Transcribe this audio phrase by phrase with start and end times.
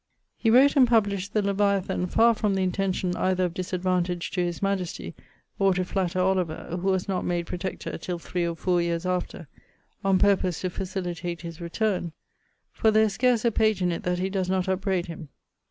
[0.35, 4.59] 'He wrote and published the Leviathan far from the intention either of disadvantage to his
[4.59, 5.13] majestie,
[5.59, 9.47] or to flatter Oliver (who was not made Protector till three or four yeares after)
[10.03, 12.13] on purpose to facilitate his returne;
[12.71, 15.29] for there is scarce a page in it that he does not upbraid him.'